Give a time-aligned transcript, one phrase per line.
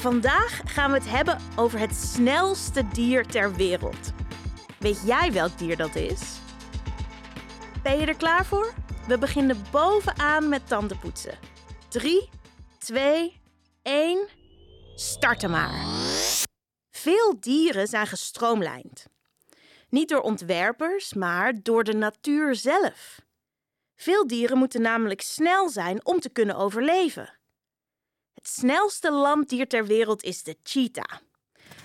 [0.00, 4.12] Vandaag gaan we het hebben over het snelste dier ter wereld.
[4.78, 6.38] Weet jij welk dier dat is?
[7.82, 8.72] Ben je er klaar voor?
[9.06, 11.38] We beginnen bovenaan met tandenpoetsen.
[11.88, 12.28] 3,
[12.78, 13.40] 2,
[13.82, 14.28] 1.
[14.94, 15.84] Starten maar.
[16.90, 19.06] Veel dieren zijn gestroomlijnd.
[19.88, 23.20] Niet door ontwerpers, maar door de natuur zelf.
[23.96, 27.39] Veel dieren moeten namelijk snel zijn om te kunnen overleven.
[28.40, 31.18] Het snelste landdier ter wereld is de cheetah.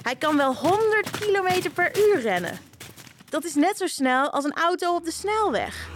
[0.02, 2.60] Hij kan wel 100 km per uur rennen.
[3.30, 5.90] Dat is net zo snel als een auto op de snelweg.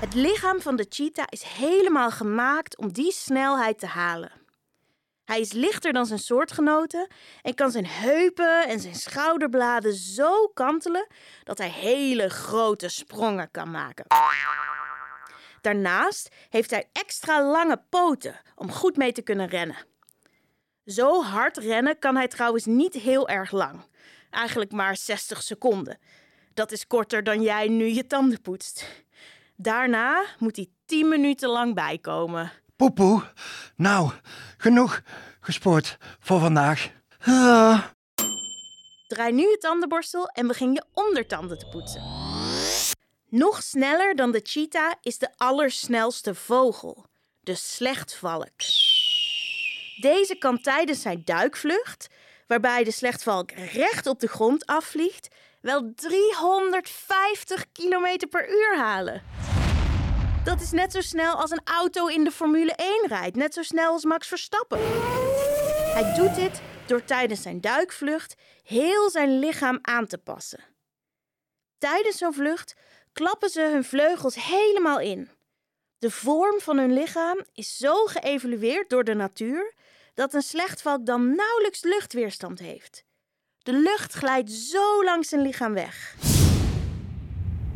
[0.00, 4.32] Het lichaam van de cheetah is helemaal gemaakt om die snelheid te halen.
[5.24, 7.08] Hij is lichter dan zijn soortgenoten
[7.42, 11.06] en kan zijn heupen en zijn schouderbladen zo kantelen
[11.44, 14.04] dat hij hele grote sprongen kan maken.
[15.64, 19.76] Daarnaast heeft hij extra lange poten om goed mee te kunnen rennen.
[20.86, 23.80] Zo hard rennen kan hij trouwens niet heel erg lang.
[24.30, 25.98] Eigenlijk maar 60 seconden.
[26.54, 29.04] Dat is korter dan jij nu je tanden poetst.
[29.56, 32.52] Daarna moet hij 10 minuten lang bijkomen.
[32.76, 33.22] Poepoe.
[33.76, 34.10] Nou,
[34.56, 35.02] genoeg
[35.40, 36.90] gesport voor vandaag.
[37.20, 37.84] Ah.
[39.06, 42.23] Draai nu je tandenborstel en begin je ondertanden te poetsen.
[43.34, 47.06] Nog sneller dan de cheetah is de allersnelste vogel,
[47.40, 48.60] de slechtvalk.
[50.00, 52.08] Deze kan tijdens zijn duikvlucht,
[52.46, 55.28] waarbij de slechtvalk recht op de grond afvliegt,
[55.60, 59.22] wel 350 km per uur halen.
[60.44, 63.62] Dat is net zo snel als een auto in de Formule 1 rijdt, net zo
[63.62, 64.78] snel als Max Verstappen.
[65.92, 70.60] Hij doet dit door tijdens zijn duikvlucht heel zijn lichaam aan te passen.
[71.78, 72.74] Tijdens zo'n vlucht
[73.14, 75.30] klappen ze hun vleugels helemaal in.
[75.98, 79.74] De vorm van hun lichaam is zo geëvolueerd door de natuur
[80.14, 83.04] dat een slechtvalk dan nauwelijks luchtweerstand heeft.
[83.58, 86.14] De lucht glijdt zo langs zijn lichaam weg.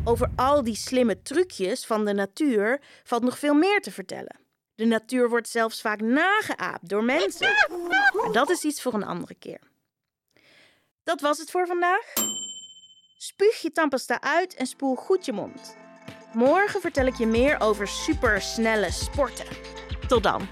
[0.05, 4.41] Over al die slimme trucjes van de natuur valt nog veel meer te vertellen.
[4.75, 7.55] De natuur wordt zelfs vaak nageaapt door mensen.
[8.13, 9.61] Maar dat is iets voor een andere keer.
[11.03, 12.13] Dat was het voor vandaag.
[13.21, 15.77] Spuug je tandpasta uit en spoel goed je mond.
[16.33, 19.47] Morgen vertel ik je meer over supersnelle sporten.
[20.09, 20.49] Tot dan.